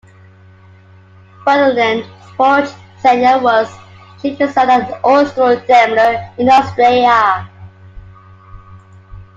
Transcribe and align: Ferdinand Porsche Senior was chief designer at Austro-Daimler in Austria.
Ferdinand 1.45 2.03
Porsche 2.35 2.73
Senior 3.03 3.37
was 3.39 3.71
chief 4.19 4.35
designer 4.35 4.81
at 4.83 5.03
Austro-Daimler 5.05 6.33
in 6.39 6.49
Austria. 6.49 7.47